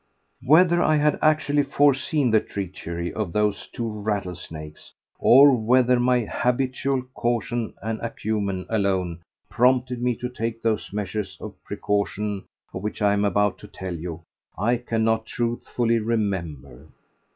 Whether 0.43 0.81
I 0.81 0.95
had 0.95 1.19
actually 1.21 1.61
foreseen 1.61 2.31
the 2.31 2.39
treachery 2.39 3.13
of 3.13 3.33
those 3.33 3.67
two 3.67 4.01
rattlesnakes, 4.01 4.91
or 5.19 5.55
whether 5.55 5.99
my 5.99 6.21
habitual 6.21 7.03
caution 7.13 7.75
and 7.83 7.99
acumen 7.99 8.65
alone 8.67 9.21
prompted 9.47 10.01
me 10.01 10.15
to 10.15 10.27
take 10.27 10.59
those 10.63 10.91
measures 10.91 11.37
of 11.39 11.53
precaution 11.63 12.45
of 12.73 12.81
which 12.81 12.99
I 12.99 13.13
am 13.13 13.23
about 13.23 13.59
to 13.59 13.67
tell 13.67 13.93
you, 13.93 14.23
I 14.57 14.77
cannot 14.77 15.27
truthfully 15.27 15.99
remember. 15.99 16.87